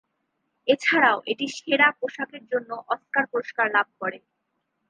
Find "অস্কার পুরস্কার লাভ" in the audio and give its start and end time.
2.93-3.87